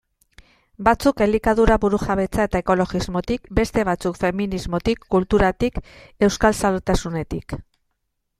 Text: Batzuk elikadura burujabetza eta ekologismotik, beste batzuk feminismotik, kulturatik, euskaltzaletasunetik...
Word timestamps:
Batzuk 0.85 1.19
elikadura 1.25 1.75
burujabetza 1.83 2.47
eta 2.49 2.61
ekologismotik, 2.63 3.45
beste 3.59 3.85
batzuk 3.91 4.19
feminismotik, 4.23 5.05
kulturatik, 5.17 5.79
euskaltzaletasunetik... 6.31 7.61